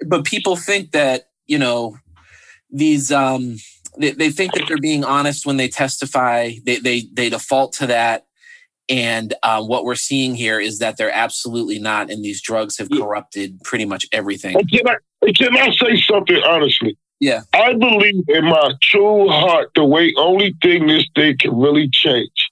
[0.06, 1.98] But people think that you know
[2.70, 3.56] these um
[3.98, 6.52] they, they think that they're being honest when they testify.
[6.64, 8.26] They they, they default to that.
[8.88, 12.88] And uh, what we're seeing here is that they're absolutely not and these drugs have
[12.88, 14.54] corrupted pretty much everything.
[14.70, 19.84] Can I, can I say something honestly yeah i believe in my true heart the
[19.84, 22.50] way only thing this thing can really change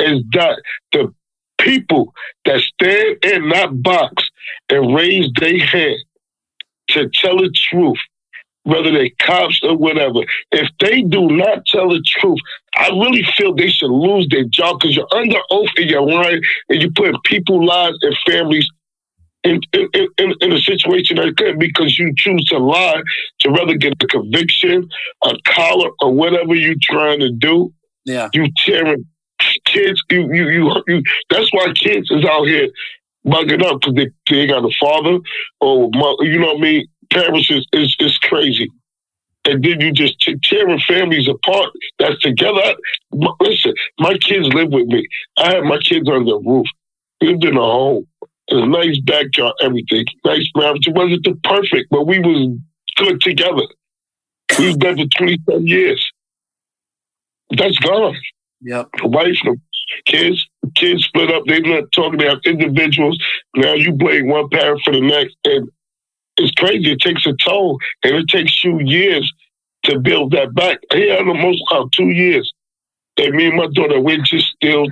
[0.00, 0.60] is that
[0.92, 1.12] the
[1.58, 2.12] people
[2.44, 4.30] that stand in that box
[4.68, 5.98] and raise their hand
[6.88, 7.98] to tell the truth,
[8.64, 10.20] whether they cops or whatever.
[10.52, 12.38] If they do not tell the truth,
[12.76, 16.42] I really feel they should lose their job because you're under oath and you're lying
[16.68, 18.68] and you're putting people's lives and families
[19.44, 23.02] in, in, in, in, a situation like that could because you choose to lie
[23.40, 24.88] to rather get a conviction,
[25.22, 27.72] a collar, or whatever you're trying to do.
[28.04, 28.30] Yeah.
[28.32, 29.04] You tearing
[29.66, 32.68] kids, you, you, you, you, that's why kids is out here
[33.26, 35.18] bugging up because they, they got a father
[35.60, 36.86] or mother, you know what I mean.
[37.10, 38.68] Parents is is, is crazy,
[39.44, 41.70] and then you just tearing families apart.
[41.98, 42.74] That's together.
[43.12, 45.06] my Listen, my kids live with me.
[45.36, 46.66] I had my kids on the roof.
[47.20, 48.06] Lived in a home.
[48.50, 50.04] A nice backyard, everything.
[50.24, 50.86] Nice marriage.
[50.86, 52.58] It wasn't the perfect, but we was
[52.96, 53.62] good together.
[54.58, 56.12] We was there for 27 years.
[57.56, 58.16] That's gone.
[58.60, 58.88] Yep.
[59.00, 59.56] The wife, the
[60.06, 61.44] kids, kids split up.
[61.46, 62.20] They're not talking.
[62.22, 63.18] about individuals.
[63.56, 65.68] Now you blame one parent for the next, and
[66.36, 66.92] it's crazy.
[66.92, 69.32] It takes a toll, and it takes you years
[69.84, 70.78] to build that back.
[70.92, 72.52] Here, the most about two years,
[73.18, 74.86] and me and my daughter, we're just still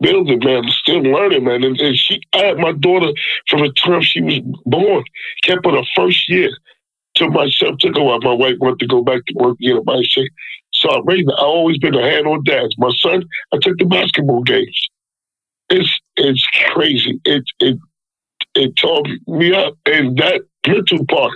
[0.00, 1.64] building, man, still learning, man.
[1.64, 3.12] And, and she, I had my daughter
[3.48, 5.04] from the time she was born,
[5.42, 6.50] kept her the first year
[7.16, 10.02] to myself, took her while my wife went to go back to work, get a
[10.04, 10.32] shape.
[10.72, 12.70] So I raised, I always been a hand on dad.
[12.78, 14.88] My son, I took the basketball games.
[15.70, 17.20] It's it's crazy.
[17.24, 17.78] It it
[18.54, 21.34] it tore me up, and that mental part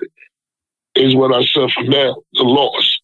[0.94, 2.98] is what I suffer now, the loss.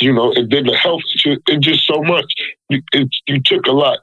[0.00, 2.34] You know, and then the health, it's just so much.
[2.70, 3.98] It, it, you took a lot.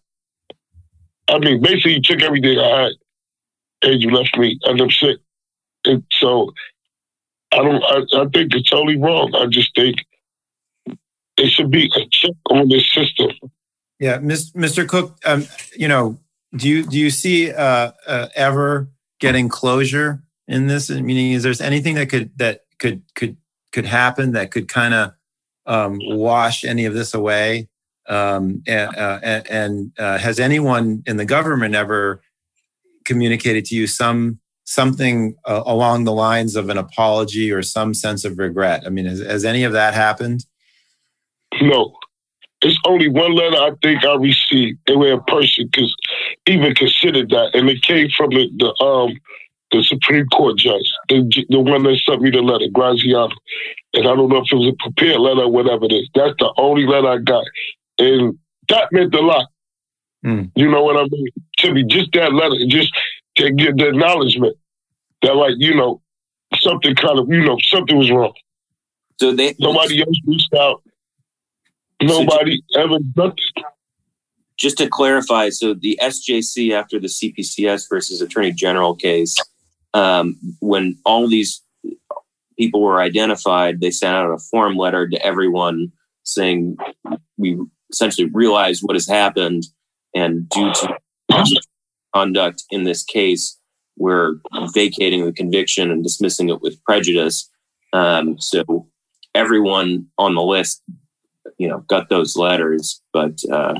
[1.29, 2.91] I mean, basically, you took everything I had,
[3.83, 5.17] and you left me, and I'm sick.
[5.85, 6.53] And so,
[7.51, 7.83] I don't.
[7.83, 9.33] I, I think it's totally wrong.
[9.35, 9.97] I just think
[11.37, 13.31] it should be a check on this system.
[13.99, 14.87] Yeah, Mr.
[14.87, 15.17] Cook.
[15.25, 16.19] Um, you know,
[16.55, 18.89] do you do you see uh, uh, ever
[19.19, 20.89] getting closure in this?
[20.89, 23.37] Meaning, is there anything that could that could could
[23.71, 25.13] could happen that could kind of
[25.65, 27.69] um, wash any of this away?
[28.09, 29.19] Um, and, uh,
[29.49, 32.21] and uh, has anyone in the government ever
[33.05, 38.25] communicated to you some something uh, along the lines of an apology or some sense
[38.25, 38.83] of regret?
[38.85, 40.45] I mean, has, has any of that happened?
[41.61, 41.95] No.
[42.61, 44.79] It's only one letter I think I received.
[44.85, 45.95] They were a person because
[46.45, 49.17] even considered that, and it came from the, the um
[49.71, 53.33] the Supreme Court judge, the the one that sent me the letter, Graziano.
[53.93, 56.09] And I don't know if it was a prepared letter or whatever it is.
[56.13, 57.45] That's the only letter I got,
[57.99, 58.37] and
[58.69, 59.47] that meant a lot.
[60.25, 60.51] Mm.
[60.55, 61.27] You know what I mean?
[61.59, 62.93] To be just that letter, just
[63.35, 64.57] to get the acknowledgement
[65.21, 66.01] that, like, you know,
[66.55, 68.33] something kind of, you know, something was wrong.
[69.19, 70.81] So they nobody else reached out.
[72.01, 73.65] Nobody so ever done it.
[74.57, 79.37] Just to clarify, so the SJC after the CPCS versus Attorney General case,
[79.93, 81.61] um, when all these
[82.57, 85.91] people were identified, they sent out a form letter to everyone
[86.23, 86.77] saying
[87.37, 87.57] we
[87.91, 89.63] essentially realize what has happened,
[90.15, 90.97] and due to
[92.13, 93.57] conduct in this case,
[93.97, 94.35] we're
[94.73, 97.49] vacating the conviction and dismissing it with prejudice.
[97.93, 98.87] Um, so
[99.35, 100.81] everyone on the list
[101.59, 103.75] you know got those letters, but uh,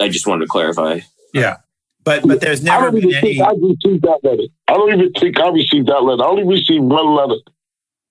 [0.00, 1.00] I just wanted to clarify.
[1.32, 1.58] Yeah,
[2.04, 3.40] but but there's never been any.
[3.40, 4.42] I received that letter.
[4.68, 6.22] I don't even think I received that letter.
[6.22, 7.40] I only received one letter,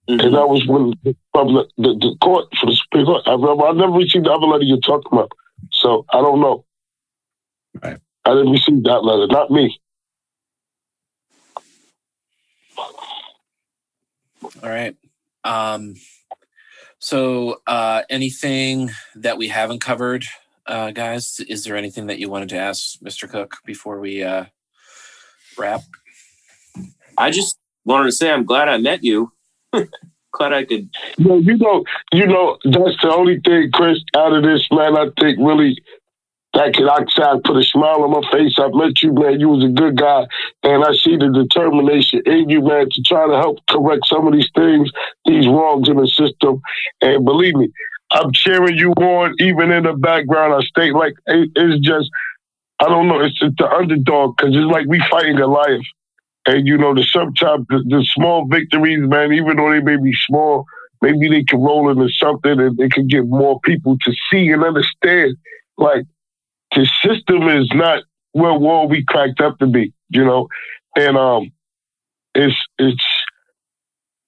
[0.10, 0.20] mm-hmm.
[0.20, 0.94] and that was when
[1.32, 3.24] from the, the, the court from the Supreme Court.
[3.26, 5.32] I, I never received the other letter you're talking about,
[5.72, 6.66] so I don't know.
[7.82, 7.98] Right.
[8.26, 9.28] I didn't receive that letter.
[9.28, 9.80] Not me.
[14.64, 14.96] All right.
[15.44, 15.96] Um,
[17.00, 20.26] so, uh, anything that we haven't covered,
[20.68, 21.40] uh, guys?
[21.50, 23.30] Is there anything that you wanted to ask Mr.
[23.30, 24.46] Cook before we uh,
[25.58, 25.82] wrap?
[27.18, 29.32] I just wanted to say I'm glad I met you.
[30.32, 30.90] glad I could.
[31.18, 34.98] No, you know, you know, that's the only thing, Chris, out of this, man.
[34.98, 35.78] I think really
[36.54, 38.56] that could outside put a smile on my face.
[38.60, 39.40] I've met you, man.
[39.40, 40.28] You was a good guy.
[40.64, 44.34] And I see the determination in you, man, to try to help correct some of
[44.34, 44.92] these things,
[45.26, 46.62] these wrongs in the system.
[47.02, 47.72] And believe me,
[48.12, 50.54] I'm cheering you on, even in the background.
[50.54, 52.10] I stay like, it's just,
[52.82, 55.82] I don't know, it's, it's the underdog because it's like we fighting Goliath.
[56.48, 60.14] And, you know, the sometimes the, the small victories, man, even though they may be
[60.26, 60.66] small,
[61.02, 64.64] maybe they can roll into something and they can get more people to see and
[64.64, 65.36] understand.
[65.78, 66.06] Like,
[66.76, 70.48] the system is not what what we cracked up to be, you know,
[70.96, 71.52] and um,
[72.34, 73.04] it's it's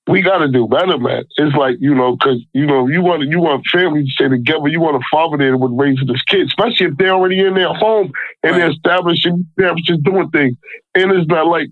[0.07, 1.23] we got to do better, man.
[1.37, 4.67] It's like you know, because you know, you want you want family to stay together.
[4.67, 7.73] You want a father there with raising his kids, especially if they're already in their
[7.73, 8.11] home
[8.43, 8.57] and right.
[8.59, 10.57] they're establishing, they're just doing things.
[10.95, 11.69] And it's not like,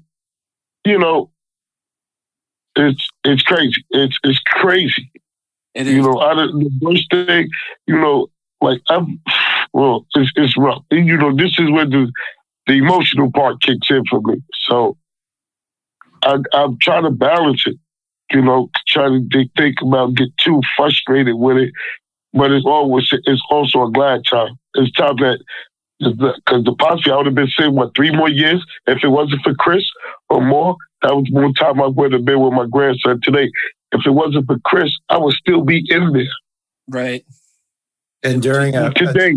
[0.86, 1.32] you know,
[2.76, 3.86] it's it's crazy.
[3.92, 5.12] It's it's crazy.
[5.74, 5.88] It.
[5.88, 7.50] You know, out of the worst thing,
[7.88, 8.28] you know,
[8.62, 9.22] like I'm,
[9.74, 10.84] well, it's, it's rough.
[10.92, 12.12] And, you know, this is where the
[12.68, 14.42] the emotional part kicks in for me.
[14.68, 14.98] So
[16.24, 17.78] I, I'm trying to balance it.
[18.32, 21.74] You know, trying to think about get too frustrated with it,
[22.34, 24.58] but it's always it's also a glad time.
[24.76, 25.40] It's time that
[26.02, 29.41] because the possibly I would have been saying what three more years if it wasn't
[29.43, 29.84] for Chris
[30.30, 30.76] or more.
[31.02, 33.49] That was more time I would have been with my grandson today.
[33.91, 36.24] If it wasn't for Chris, I would still be in there.
[36.88, 37.26] Right.
[38.24, 39.36] And during a today,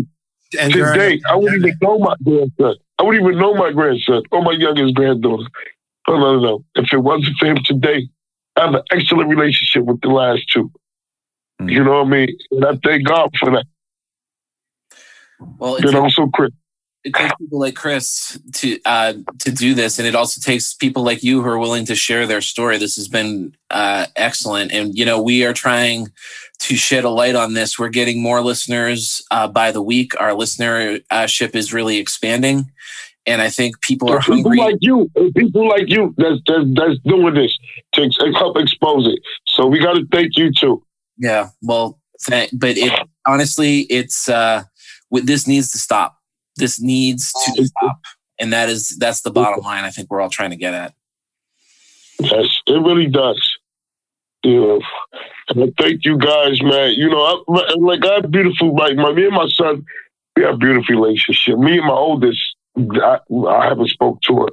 [0.55, 2.75] a, and today, I wouldn't even know my grandson.
[2.99, 5.45] I wouldn't even know my grandson or my youngest granddaughter.
[6.07, 6.65] No, no, no.
[6.75, 8.07] If it wasn't for him today,
[8.55, 10.71] I have an excellent relationship with the last two.
[11.59, 11.69] Mm-hmm.
[11.69, 12.37] You know what I mean?
[12.51, 13.65] And I thank God for that.
[15.39, 16.51] Well, you know, so Chris.
[17.03, 21.03] It takes people like Chris to uh, to do this, and it also takes people
[21.03, 22.79] like you who are willing to share their story.
[22.79, 26.07] This has been uh, excellent, and you know we are trying
[26.61, 27.77] to shed a light on this.
[27.77, 30.19] We're getting more listeners uh, by the week.
[30.19, 32.71] Our listenership is really expanding,
[33.27, 34.57] and I think people are people hungry.
[34.57, 37.55] like you, people like you that's that's, that's doing this
[37.93, 39.19] to help expose it.
[39.45, 40.83] So we got to thank you too.
[41.19, 42.91] Yeah, well, th- but it
[43.25, 44.63] honestly, it's uh,
[45.11, 46.17] this needs to stop.
[46.57, 47.99] This needs to stop,
[48.39, 49.83] and that is that's the bottom line.
[49.83, 50.93] I think we're all trying to get at.
[52.19, 53.57] Yes, it really does.
[54.43, 54.81] You know,
[55.49, 56.93] and I thank you guys, man.
[56.93, 59.83] You know, I, like I have beautiful, like my me and my son,
[60.35, 61.57] we have beautiful relationship.
[61.57, 62.39] Me and my oldest,
[62.77, 64.47] I, I haven't spoke to her.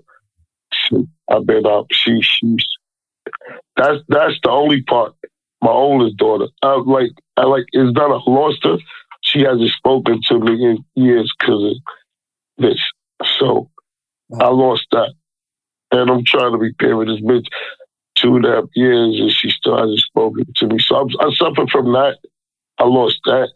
[0.72, 1.86] She, I've been up.
[1.92, 2.66] She, she's
[3.76, 5.14] that's that's the only part.
[5.60, 7.66] My oldest daughter, I like, I like.
[7.72, 8.78] It's not a lost her.
[9.32, 11.76] She hasn't spoken to me in years because of
[12.58, 12.78] this.
[13.38, 13.70] So
[14.38, 15.14] I lost that,
[15.90, 17.06] and I'm trying to repair it.
[17.06, 17.46] This bitch
[18.16, 20.78] two and a half years, and she still hasn't spoken to me.
[20.80, 22.18] So I'm, I suffer from that.
[22.78, 23.48] I lost that.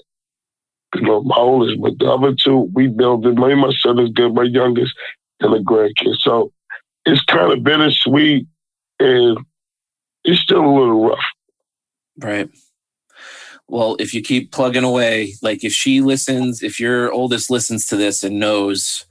[0.95, 3.35] You know, my oldest, but the other two, we build it.
[3.35, 4.95] My, my son is good, my youngest,
[5.41, 6.16] and the grandkid.
[6.20, 6.53] So
[7.05, 8.47] it's kind of bittersweet,
[8.99, 9.39] and
[10.24, 11.24] it's still a little rough.
[12.18, 12.49] Right.
[13.68, 17.96] Well, if you keep plugging away, like if she listens, if your oldest listens to
[17.96, 19.04] this and knows,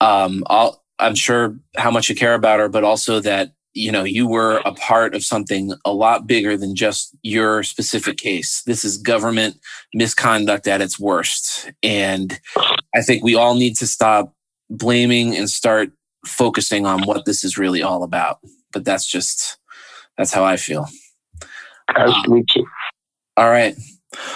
[0.00, 4.04] um, I'll, I'm sure how much you care about her, but also that you know
[4.04, 8.62] you were a part of something a lot bigger than just your specific case.
[8.62, 9.56] This is government
[9.94, 11.70] misconduct at its worst.
[11.82, 12.38] And
[12.94, 14.34] i think we all need to stop
[14.68, 15.90] blaming and start
[16.26, 18.38] focusing on what this is really all about.
[18.72, 19.58] But that's just
[20.18, 20.86] that's how i feel.
[21.96, 22.44] Um,
[23.36, 23.76] all right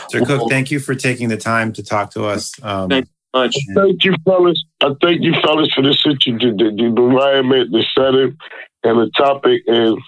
[0.08, 3.06] sir well, cook thank you for taking the time to talk to us um, thank
[3.06, 3.56] you much.
[3.74, 4.64] Thank you, fellas.
[4.80, 8.36] I thank you, fellas, for the situation, the, the environment, the setting
[8.82, 9.62] and the topic.
[9.66, 9.98] And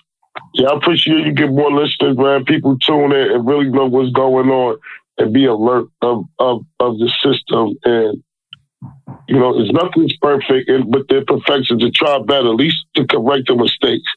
[0.55, 2.45] yeah, I appreciate you get more listeners, man.
[2.45, 4.79] People tune in and really know what's going on
[5.19, 7.77] and be alert of of, of the system.
[7.85, 8.23] And
[9.29, 13.07] you know, it's nothing's perfect, and but their perfection to try better, at least to
[13.07, 14.11] correct the mistakes.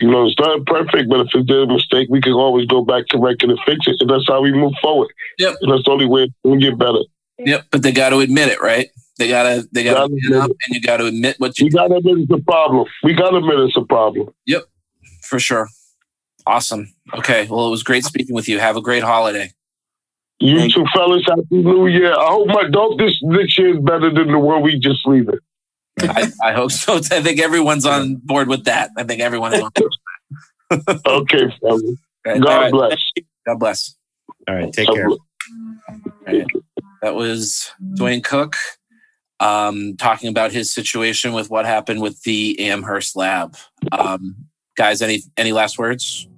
[0.00, 3.04] You know, it's not perfect, but if it's a mistake, we can always go back,
[3.10, 3.96] correct it, and fix it.
[4.00, 5.08] And that's how we move forward.
[5.38, 5.54] Yep.
[5.60, 7.00] And that's the only way we get better.
[7.38, 7.66] Yep.
[7.70, 8.88] But they got to admit it, right?
[9.16, 12.18] They gotta they gotta, gotta up and you gotta admit what you We gotta admit
[12.18, 12.86] it's a problem.
[13.04, 14.34] We gotta admit it's a problem.
[14.46, 14.64] Yep.
[15.22, 15.68] For sure.
[16.46, 16.92] Awesome.
[17.14, 17.46] Okay.
[17.48, 18.58] Well it was great speaking with you.
[18.58, 19.52] Have a great holiday.
[20.40, 21.24] You Thank too, fellas.
[21.26, 22.12] Happy New Year.
[22.12, 25.28] I hope my dog this this year is better than the one we just leave
[25.28, 25.38] it.
[26.00, 26.94] I, I, hope so.
[27.12, 28.90] I think everyone's on board with that.
[28.96, 29.92] I think everyone is on board
[31.06, 31.82] okay, fellas.
[32.26, 32.42] Right.
[32.42, 32.72] God right.
[32.72, 33.12] bless.
[33.46, 33.96] God bless.
[34.48, 34.72] All right.
[34.72, 35.08] Take God care.
[36.26, 36.46] Right.
[37.02, 38.56] That was Dwayne Cook
[39.40, 43.56] um, talking about his situation with what happened with the Amherst lab.
[43.92, 44.36] Um,
[44.76, 46.28] guys, any any last words?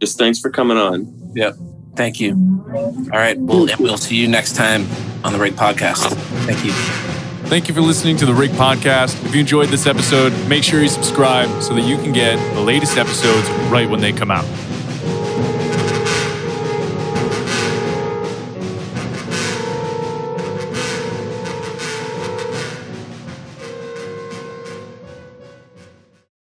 [0.00, 1.32] Just thanks for coming on.
[1.34, 1.56] Yep.
[1.94, 2.34] Thank you.
[2.74, 3.38] All right.
[3.38, 4.86] We'll, we'll see you next time
[5.24, 6.12] on the Rig Podcast.
[6.44, 7.25] Thank you.
[7.48, 9.24] Thank you for listening to the Rig Podcast.
[9.24, 12.60] If you enjoyed this episode, make sure you subscribe so that you can get the
[12.60, 14.44] latest episodes right when they come out.